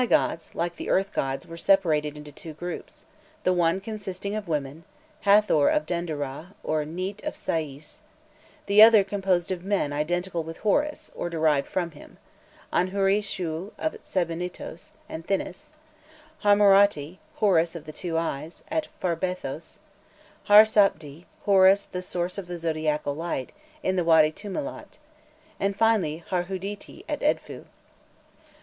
The 0.01 0.05
Sky 0.07 0.09
gods, 0.15 0.49
like 0.55 0.77
the 0.77 0.89
Earth 0.89 1.13
gods, 1.13 1.45
were 1.45 1.55
separated 1.57 2.17
into 2.17 2.31
two 2.31 2.53
groups, 2.53 3.05
the 3.43 3.53
one 3.53 3.79
consisting 3.79 4.33
of 4.33 4.47
women: 4.47 4.83
Hâthor 5.27 5.69
of 5.71 5.85
Denderah, 5.85 6.55
or 6.63 6.83
Nît 6.85 7.23
of 7.23 7.35
Sais; 7.37 8.01
the 8.65 8.81
other 8.81 9.03
composed 9.03 9.51
of 9.51 9.63
men 9.63 9.93
identical 9.93 10.41
with 10.41 10.57
Horus, 10.61 11.11
or 11.13 11.29
derived 11.29 11.67
from 11.69 11.91
him: 11.91 12.17
Anhûri 12.73 13.19
Shû 13.19 13.73
of 13.77 14.01
Sebennytos 14.01 14.89
and 15.07 15.27
Thinis; 15.27 15.71
Harmerati, 16.43 17.19
Horus 17.35 17.75
of 17.75 17.85
the 17.85 17.91
two 17.93 18.17
eyes, 18.17 18.63
at 18.71 18.87
Pharbaethos; 18.99 19.77
Har 20.45 20.63
Sapdi, 20.63 21.25
Horus 21.45 21.83
the 21.83 22.01
source 22.01 22.39
of 22.39 22.47
the 22.47 22.57
zodiacal 22.57 23.13
light, 23.15 23.51
in 23.83 23.97
the 23.97 24.03
Wâdy 24.03 24.33
Tumilât; 24.33 24.97
and 25.59 25.75
finally 25.77 26.23
Harhûdîti 26.31 27.05
at 27.07 27.19
Edfû. 27.19 27.65